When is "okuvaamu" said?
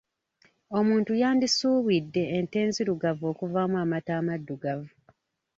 3.31-3.75